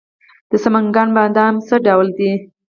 د 0.49 0.51
سمنګان 0.63 1.09
بادام 1.17 1.53
څه 1.67 1.75
ډول 1.85 2.07
دي؟ 2.17 2.31